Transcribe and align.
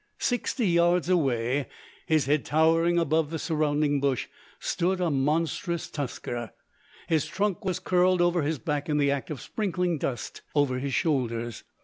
Sixty 0.17 0.67
yards 0.67 1.09
away, 1.09 1.67
his 2.07 2.25
head 2.25 2.43
towering 2.43 2.97
above 2.97 3.29
the 3.29 3.37
surrounding 3.37 3.99
bush, 4.01 4.25
stood 4.59 4.99
a 4.99 5.11
monstrous 5.11 5.91
tusker. 5.91 6.53
His 7.07 7.27
trunk 7.27 7.63
was 7.63 7.77
curled 7.77 8.19
over 8.19 8.41
his 8.41 8.57
back 8.57 8.89
in 8.89 8.97
the 8.97 9.11
act 9.11 9.29
of 9.29 9.39
sprinkling 9.39 9.99
dust 9.99 10.41
over 10.55 10.79
his 10.79 10.95
shoulders. 10.95 11.63